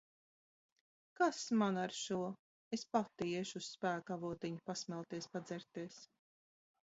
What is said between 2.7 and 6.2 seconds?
Es pati iešu uz Spēka avotiņu pasmelties, padzerties.